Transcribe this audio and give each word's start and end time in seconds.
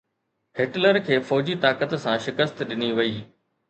Hitler 0.59 0.95
کي 1.11 1.15
فوجي 1.29 1.55
طاقت 1.69 1.89
سان 2.03 2.17
شڪست 2.29 2.57
ڏني 2.75 2.89
وئي. 3.01 3.17